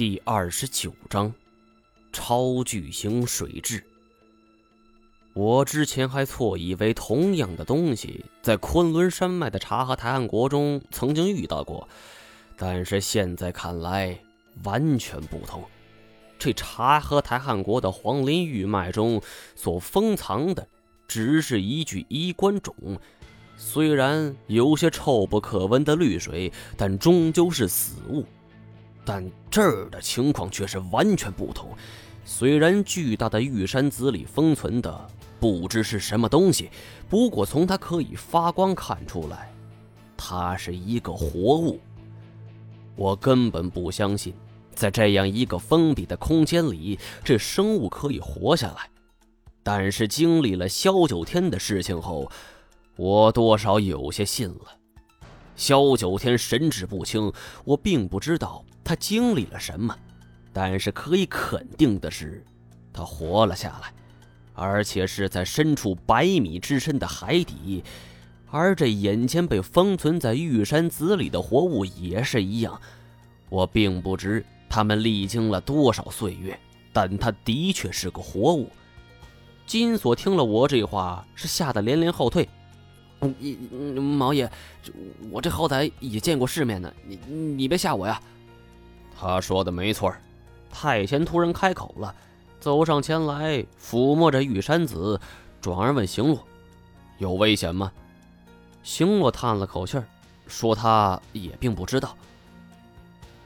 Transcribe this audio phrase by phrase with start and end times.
[0.00, 1.30] 第二十九章，
[2.10, 3.82] 超巨型水蛭。
[5.34, 11.86] 我之前还错以为同样的东西在昆仑山脉的察合台汗国中曾经遇到过，
[12.56, 14.18] 但是现在看来
[14.64, 15.62] 完全不同。
[16.38, 19.20] 这察合台汗国的黄林玉脉中
[19.54, 20.66] 所封藏的，
[21.06, 22.74] 只是一具衣冠冢，
[23.58, 28.24] 虽然有些臭不可闻的绿水，但终究是死物。
[29.12, 31.70] 但这儿的情况却是完全不同。
[32.24, 36.70] 虽然巨大的玉山子里封存的不知是什么东西，
[37.08, 39.52] 不过从它可以发光看出来，
[40.16, 41.80] 它是一个活物。
[42.94, 44.32] 我根本不相信，
[44.76, 48.88] 在这样一个封闭的空间里，这生物可以活下来。
[49.64, 52.30] 但是经历了萧九天的事情后，
[52.94, 54.78] 我多少有些信了。
[55.56, 57.32] 萧九天神志不清，
[57.64, 58.64] 我并不知道。
[58.90, 59.96] 他经历了什么？
[60.52, 62.44] 但是可以肯定的是，
[62.92, 63.92] 他活了下来，
[64.52, 67.84] 而且是在深处百米之深的海底。
[68.50, 72.80] 而这眼前被封存在玉山子里的活物也是一样。
[73.48, 76.58] 我并不知他们历经了多少岁月，
[76.92, 78.68] 但他的确是个活物。
[79.66, 82.48] 金锁听了我这话，是吓得连连后退。
[83.38, 83.56] 你
[84.00, 84.50] 毛爷，
[85.30, 87.20] 我这好歹也见过世面呢，你
[87.54, 88.20] 你别吓我呀。
[89.20, 90.10] 他说的没错
[90.70, 92.14] 太贤突然开口了，
[92.58, 95.20] 走上前来抚摸着玉山子，
[95.60, 96.42] 转而问行洛
[97.18, 97.92] ：“有危险吗？”
[98.82, 100.00] 行洛叹了口气，
[100.46, 102.16] 说：“他也并不知道。”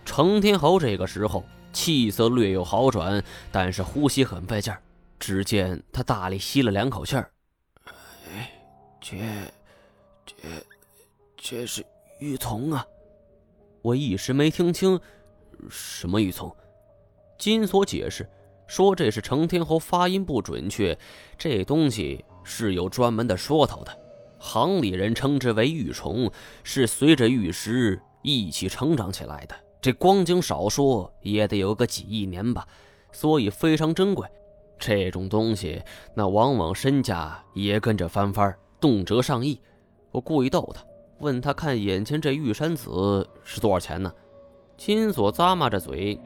[0.06, 4.80] 程天侯这个时候气色略有好转，但是呼吸很费劲儿。
[5.18, 7.28] 只见他大力吸了两口气儿
[8.32, 8.48] ：“哎，
[9.00, 9.16] 这、
[10.24, 10.34] 这、
[11.36, 11.84] 这是
[12.20, 12.86] 玉琮啊！”
[13.82, 15.00] 我一时没听清。
[15.68, 16.54] 什么玉琮？
[17.36, 18.28] 金锁解释
[18.66, 20.96] 说：“这是程天侯发音不准确，
[21.36, 23.98] 这东西是有专门的说头的。
[24.38, 26.30] 行里人称之为玉虫，
[26.62, 29.54] 是随着玉石一起成长起来的。
[29.80, 32.66] 这光景少说也得有个几亿年吧，
[33.12, 34.26] 所以非常珍贵。
[34.78, 35.82] 这种东西，
[36.14, 39.60] 那往往身价也跟着翻番，动辄上亿。
[40.10, 40.82] 我故意逗他，
[41.18, 44.12] 问他看眼前这玉山子是多少钱呢？”
[44.76, 46.20] 金锁咂摸着嘴，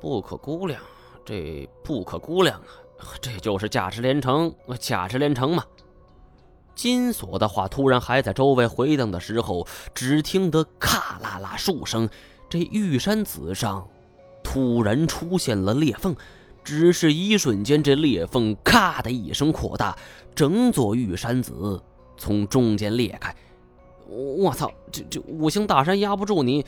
[0.00, 0.80] 不可估量，
[1.24, 2.58] 这不可估量
[2.98, 3.06] 啊！
[3.20, 5.64] 这就是价值连城，价值连城嘛！
[6.74, 12.08] 金锁的话突然还在周围回荡的时候，只听得咔啦啦数声，
[12.48, 13.86] 这玉山子上
[14.42, 16.16] 突然出现了裂缝，
[16.64, 19.96] 只是一瞬间，这裂缝咔的一声扩大，
[20.34, 21.80] 整座玉山子
[22.16, 23.34] 从中间裂开。
[24.08, 24.70] 我操！
[24.92, 26.64] 这这五行大山压不住你！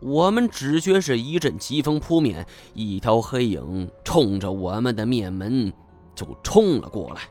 [0.00, 5.72] 我们只觉是一阵疾风扑面，一条黑影冲着我们的面门
[6.14, 7.22] 就冲了过来。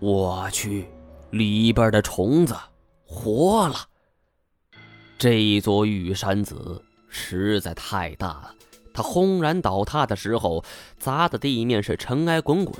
[0.00, 0.86] 我去，
[1.30, 2.56] 里边的虫子
[3.06, 3.76] 活了！
[5.18, 8.54] 这一座玉山子实在太大了，
[8.92, 10.64] 它轰然倒塌的时候，
[10.98, 12.74] 砸的地面是尘埃滚滚。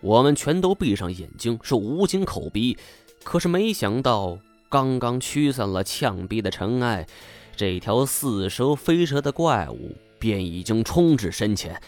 [0.00, 2.76] 我们全都闭上眼睛，是捂紧口鼻。
[3.22, 4.36] 可是没想到，
[4.72, 7.06] 刚刚驱散了呛鼻的尘埃。
[7.54, 11.78] 这条似蛇非蛇的怪物便已经冲至身前，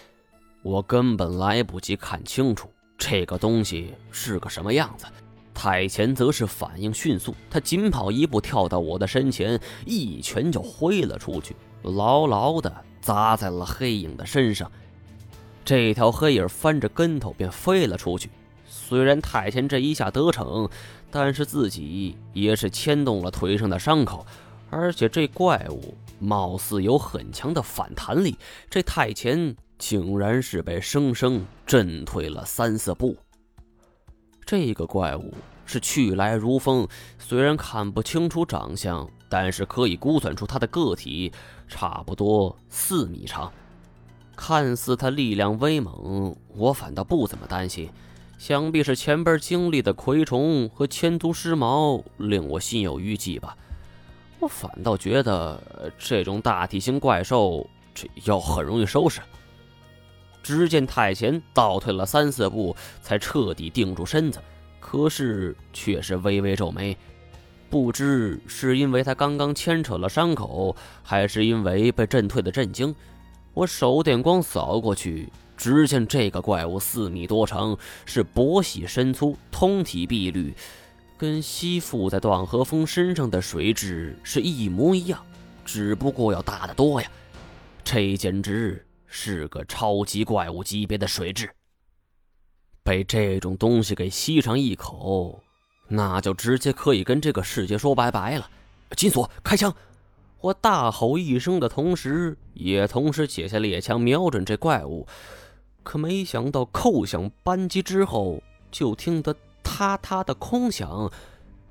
[0.63, 5.07] 我根本来不及看清楚这个东西是个什么样子。
[5.55, 14.71] 太前则是反应迅速，他紧跑一步跳到我的身前，一拳就挥了出去，牢牢地砸在了黑影的身上。
[15.65, 18.29] 这条黑影翻着跟头便飞了出去。
[18.87, 20.69] 虽然太前这一下得逞，
[21.11, 24.27] 但是自己也是牵动了腿上的伤口。
[24.71, 28.37] 而且这怪物貌似有很强的反弹力，
[28.69, 33.17] 这太前竟然是被生生震退了三四步。
[34.45, 35.33] 这个怪物
[35.65, 36.87] 是去来如风，
[37.19, 41.33] 虽然看不清楚长相，但是可以估算出它的个体
[41.69, 43.51] 差不多四米长。
[44.37, 47.89] 看似它力量威猛，我反倒不怎么担心。
[48.39, 53.57] 想必是前边经历的蛔虫和千足尸毛令我心有余悸吧。
[54.41, 59.21] 我反倒觉得这种大体型怪兽，这要很容易收拾。
[60.43, 64.39] 只见太前倒退了三四步，才彻底定住身子，
[64.79, 66.95] 可是却是微微皱眉，
[67.71, 72.95] 不知是因为他刚刚牵扯了伤口，还是因为被震退的震惊。
[73.55, 80.55] 我手电光扫过去，只见这个怪物四米多长，是薄细身粗，通体碧绿。
[81.17, 85.25] 跟吸附在段和风身上的水蛭是一模一样，
[85.65, 87.09] 只不过要大得多呀。
[87.85, 91.49] 这简直是个超级怪物级别的水蛭。
[92.83, 95.41] 被这种东西给吸上一口，
[95.89, 98.51] 那就直接可以跟这个世界说拜拜了。
[98.97, 99.75] 金锁，开枪！
[100.41, 105.07] 我大吼一声的同时，也同时解下猎枪，瞄准这怪物。
[105.85, 108.43] 可没想到，扣响扳机之后，
[108.73, 109.33] 就听得
[109.63, 111.09] “嗒嗒”的空响，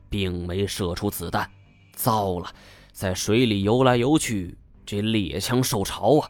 [0.10, 1.50] 并没射出子弹。
[1.94, 2.50] 糟了，
[2.94, 6.30] 在水里游来游去，这猎枪受潮啊！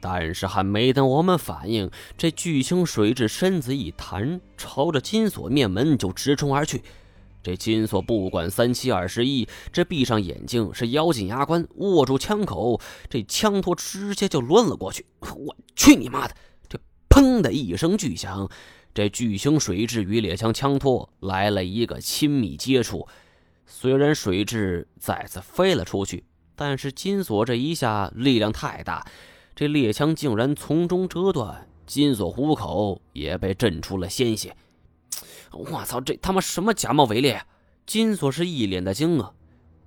[0.00, 6.82] 但是还没等我们反应，这巨型水蛭身子一弹，朝着金锁面门就直冲而去。
[7.42, 15.06] 这金锁不管三七二十一，这闭上眼睛，是咬紧牙关，握住枪口，这枪托直接就抡了过去。
[15.20, 16.34] 我去你妈的！
[17.20, 18.48] 砰的一声巨响，
[18.94, 23.06] 这巨型水蛭与猎枪枪托来了一个亲密接触。
[23.66, 26.24] 虽然水蛭再次飞了出去，
[26.56, 29.06] 但是金锁这一下力量太大，
[29.54, 34.56] 这猎枪竟然从中折断，金锁虎口也被震出了鲜血。
[35.52, 36.00] 我操！
[36.00, 37.42] 这他妈什么假冒伪劣？
[37.84, 39.30] 金锁是一脸的惊愕。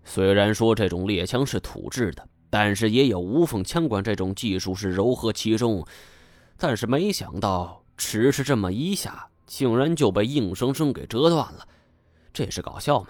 [0.03, 5.83] 虽然说这种猎枪是土制的，但是也有无缝枪管这种技术是糅合其中。
[6.57, 11.67] 但是没想到，只是这么一下，竟然就被硬生生给折断了。
[12.33, 13.09] 这是搞笑吗？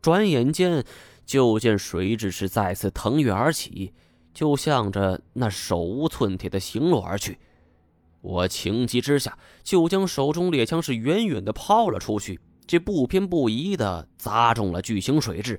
[0.00, 0.84] 转眼间，
[1.24, 3.92] 就见水蛭是再次腾跃而起，
[4.32, 7.38] 就向着那手无寸铁的行路而去。
[8.20, 15.58] 我情急之下，就将手中猎枪是远远的抛了出去，这不偏不倚的砸中了巨型水蛭。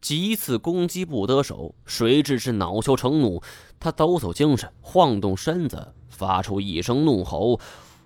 [0.00, 3.42] 几次攻击不得手，水蛭是恼羞成怒，
[3.80, 7.60] 他抖擞精神，晃动身子，发出一声怒吼。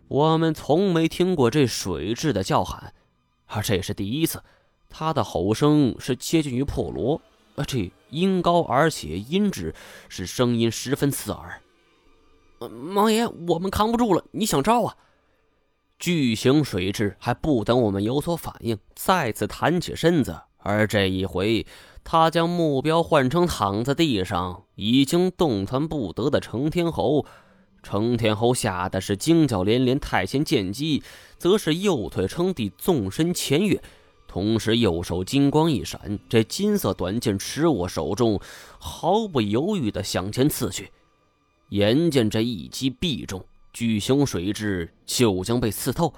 [0.09, 2.95] 我们从没听过这水蛭的叫喊，
[3.47, 4.43] 而这是第一次。
[4.89, 7.21] 他的吼声是接近于破锣，
[7.57, 9.75] 呃，这音高而且音质
[10.09, 11.61] 是声音十分刺耳。
[12.95, 14.97] 王爷，我们扛不住了，你想招啊？
[15.99, 21.67] 巨型水蛭还不等我们有所反应，再次弹起身子，而这一回，
[22.03, 27.27] 他将目标换成躺在地上已经动弹不得的成天侯。
[27.83, 31.03] 程天侯吓得是惊叫连连，太前剑姬
[31.39, 33.81] 则是右腿撑地，纵身前跃，
[34.27, 38.41] 同时右手金光一闪，这金色短剑持握手中，
[38.79, 40.91] 毫不犹豫地向前刺去。
[41.71, 46.13] 眼见这一击必中，巨型水蛭就将被刺透，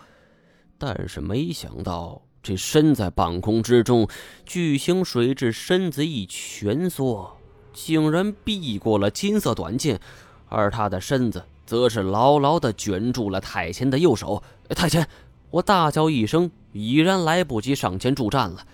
[0.79, 4.09] 但是没想到，这身在半空之中，
[4.47, 7.37] 巨型水蛭身子一蜷缩，
[7.73, 10.01] 竟然避过了金色短剑，
[10.50, 14.43] 而他的身子则是牢牢地卷住了太前的右手。
[14.76, 15.08] 太前，
[15.50, 18.67] 我大叫一声，已然来不及上前助战了。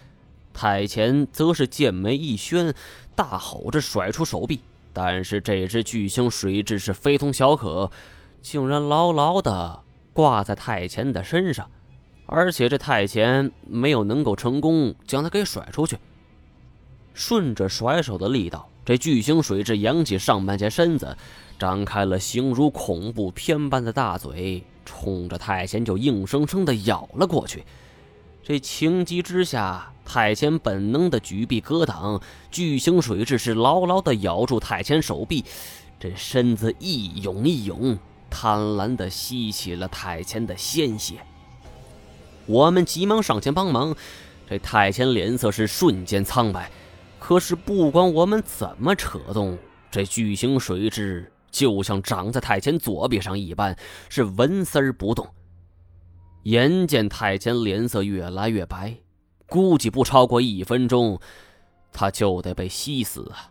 [0.53, 2.75] 太前则是剑眉一宣，
[3.15, 4.61] 大吼着甩出手臂。
[4.93, 7.91] 但是这只巨型水蛭是非同小可，
[8.41, 9.83] 竟然牢牢地
[10.15, 11.71] 挂在太前的身上，
[12.25, 15.99] 而且这太前没有能够成功将它给甩出去。
[17.13, 21.15] 顺着甩手的力道，这巨型水蛭扬起上半截身子，
[21.59, 27.65] 张开了形如恐怖片般的大嘴，冲着太监就硬生生地咬了过去。
[28.43, 29.93] 这情急之下。
[30.09, 35.45] 太监本能的举臂格挡，巨型水蛭是牢牢的咬住太监手臂，
[35.99, 37.99] 这身子一涌一涌，
[38.31, 41.17] 贪婪的吸起了太监的鲜血。
[42.47, 43.97] 我们急忙上前帮忙，
[44.49, 46.71] 这太监脸色是瞬间苍白。
[47.19, 49.59] 可是不管我们怎么扯动，
[49.91, 53.75] 这巨型水蛭就像长在太前左臂上一般，
[54.11, 55.27] 是纹丝儿不动。
[56.43, 58.95] 眼见太前脸色越来越白。
[59.49, 61.19] 估计不超过一分钟，
[61.93, 63.51] 他就得被吸死啊！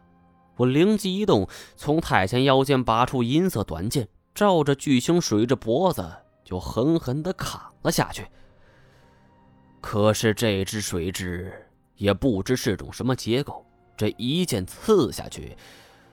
[0.58, 6.08] 我灵机一动，从太前腰间拔出银色短剑，照着巨型水蛭脖子
[6.44, 8.28] 就狠狠地砍了下去。
[9.82, 11.52] 可是这只水蛭
[11.96, 13.66] 也不知是种什么结构，
[13.98, 15.58] 这一剑刺下去，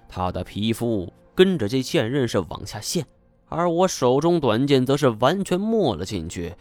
[0.08, 3.06] 它的皮肤跟着这剑刃是往下陷，
[3.48, 6.54] 而我手中短剑则是完全没了进去。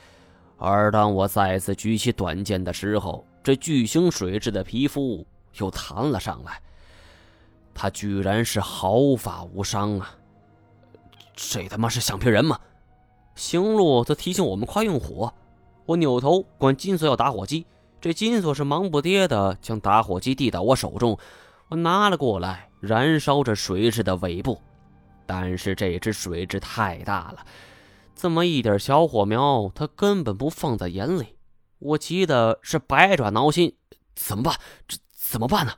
[0.57, 5.25] 而当我再次举起短剑的时候，这巨型水蛭的皮肤
[5.57, 6.61] 又弹了上来。
[7.73, 10.15] 他居然是毫发无伤啊！
[11.33, 12.59] 这他妈是橡皮人吗？
[13.35, 15.33] 行路则提醒我们快用火。
[15.85, 17.65] 我扭头管金锁要打火机，
[17.99, 21.17] 这金锁是忙不迭的将打火机递到我手中。
[21.69, 24.61] 我拿了过来，燃烧着水蛭的尾部。
[25.25, 27.45] 但是这只水蛭太大了。
[28.13, 31.37] 这么一点小火苗，他根本不放在眼里。
[31.79, 33.75] 我急的是百爪挠心，
[34.13, 34.55] 怎么办？
[34.87, 35.73] 这怎么办呢？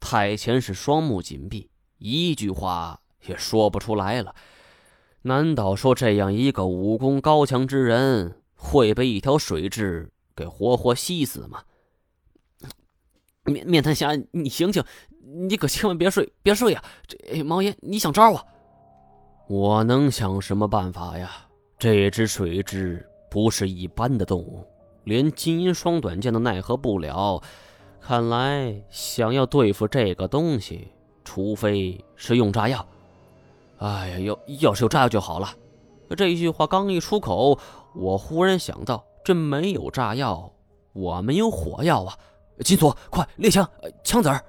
[0.00, 4.34] 太前是双目紧闭，一句话也说不出来了。
[5.22, 11.62] 难道说这样一个武功高强之人会被一条水蛭给活活吸死吗？
[13.44, 14.82] 面面瘫侠，你醒醒，
[15.48, 16.82] 你可千万别睡，别睡呀！
[17.08, 18.44] 这毛爷，你想招啊？
[19.48, 21.30] 我能想什么办法呀？
[21.76, 24.64] 这只水蛭不是一般的动物，
[25.04, 27.42] 连金银双短剑都奈何不了。
[28.00, 30.88] 看来想要对付这个东西，
[31.24, 32.86] 除非是用炸药。
[33.78, 35.52] 哎呀，要要是有炸药就好了。
[36.16, 37.58] 这一句话刚一出口，
[37.96, 40.52] 我忽然想到，这没有炸药，
[40.92, 42.16] 我们有火药啊！
[42.62, 43.68] 金锁，快猎枪，
[44.04, 44.44] 枪子儿！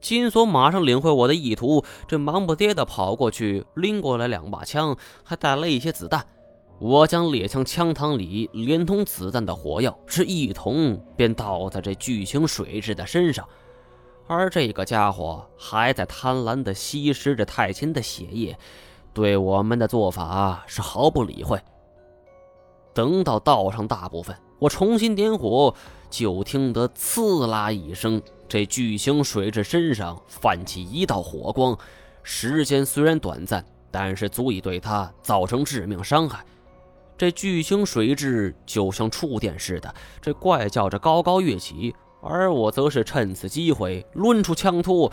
[0.00, 6.24] 金锁马上领会我的意图，这忙不迭的跑过去，拎过来两把枪，还带了一些子弹。
[6.78, 13.46] 我将猎枪枪膛里连同子弹的火药是一桶，便倒在这巨型水蛭的身上，
[14.26, 18.58] 而这个家伙还在贪婪的吸食着太秦的血液，
[19.12, 21.60] 对我们的做法是毫不理会。
[22.94, 25.74] 等到倒上大部分，我重新点火，
[26.10, 28.20] 就听得“刺啦”一声。
[28.48, 31.78] 这巨型水蛭身上泛起一道火光，
[32.24, 36.44] 时间虽然短暂，但是足以对它造成致命伤害。
[37.16, 45.12] 这巨型水蛭就像触电似的，这怪叫着高高跃起，而我则是趁此机会抡出枪托，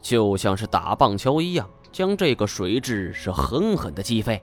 [0.00, 4.42] 就像是打棒球一样，将这个水蛭是狠狠的击飞。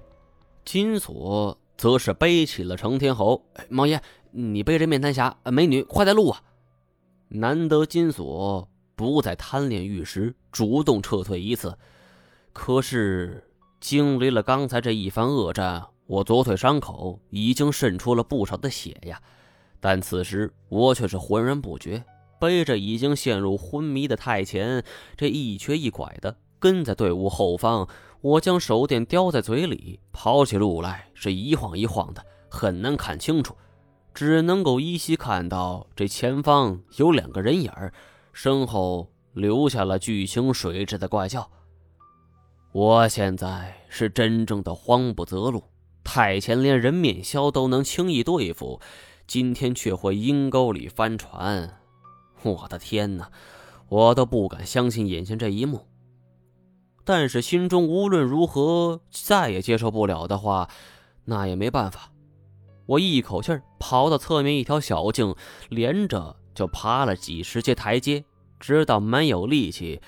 [0.66, 4.02] 金锁则是背起了成天侯，毛爷，
[4.38, 6.42] 你背着面瘫侠，美女快带路啊！
[7.30, 11.78] 难得金锁不再贪恋玉石，主动撤退一次。
[12.52, 13.50] 可是
[13.80, 19.22] 经历了刚才这一番恶战，我左腿伤口已经渗出了不少的血呀。
[19.80, 22.04] 但此时我却是浑然不觉，
[22.38, 24.84] 背着已经陷入昏迷的太前，
[25.16, 27.88] 这一瘸一拐的跟在队伍后方。
[28.20, 33.56] 我将手电叼在嘴里，跑起路来是一晃一晃的，很难看清楚。
[34.16, 37.94] 只能够依稀看到这前方有两个人影儿，
[38.32, 41.52] 身后留下了巨型水蛭的怪叫。
[42.72, 45.66] 我现在是真正的慌不择路，
[46.02, 48.80] 太前连人面鸮都能轻易对付，
[49.28, 51.82] 今天却会阴沟里翻船。
[52.42, 53.30] 我的天哪，
[53.90, 55.88] 我都不敢相信眼前这一幕。
[57.04, 60.70] 但是心中无论如何再也接受不了的话，
[61.26, 62.12] 那也没办法。
[62.88, 65.36] 我一口气儿跑到侧面一条小径，
[65.70, 68.24] 连着就爬了几十阶台阶，
[68.60, 70.02] 直到没有力气，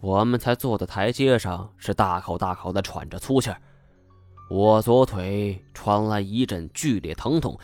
[0.00, 3.60] 我们才坐在台阶上，是大口大口的喘着粗气儿。
[4.50, 7.58] 我左腿传来一阵剧烈疼痛，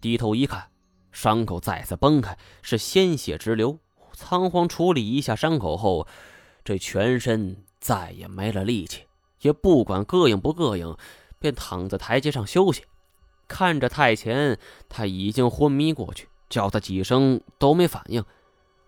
[0.00, 0.68] 低头一看，
[1.10, 3.78] 伤口再次崩开，是鲜血直流。
[4.12, 6.06] 仓皇处理一下伤口后，
[6.64, 9.02] 这全身再也没了力气，
[9.40, 10.96] 也不管膈应不膈应，
[11.38, 12.84] 便躺在台阶上休息。
[13.52, 18.24] 看着太前，他已经昏迷过去，叫他几声都没反应。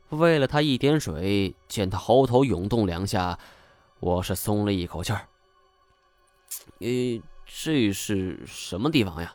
[0.09, 3.39] 喂了他一点水，见他喉头涌动两下，
[4.01, 5.29] 我是松了一口气儿。
[6.79, 6.89] 呃，
[7.45, 9.35] 这是什么地方呀？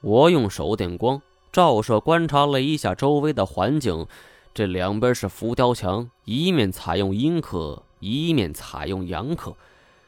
[0.00, 1.20] 我用手电光
[1.52, 4.06] 照射观察了一下周围的环境，
[4.54, 9.54] 这两边是浮雕墙，一面采用阴刻，一面采用阳刻。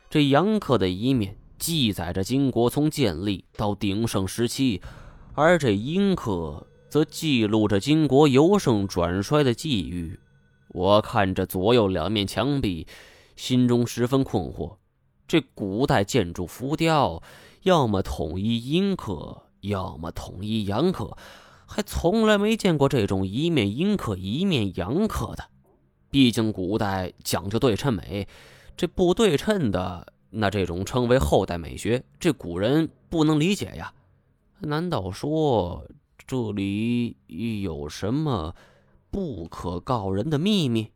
[0.08, 1.36] 这阳刻的一面。
[1.58, 4.80] 记载着金国从建立到鼎盛时期，
[5.34, 10.18] 而这阴刻则记录着金国由盛转衰的际遇。
[10.68, 12.86] 我看着左右两面墙壁，
[13.34, 14.76] 心中十分困惑。
[15.26, 17.22] 这古代建筑浮雕，
[17.62, 21.16] 要么统一阴刻，要么统一阳刻，
[21.66, 25.44] 还从来没见过这种一面阴刻一面阳刻的。
[26.10, 28.28] 毕竟古代讲究对称美，
[28.76, 30.12] 这不对称的。
[30.38, 33.92] 那这种称为后代美学，这古人不能理解呀？
[34.58, 35.86] 难道说
[36.26, 37.16] 这里
[37.62, 38.54] 有什么
[39.10, 40.90] 不可告人的秘密？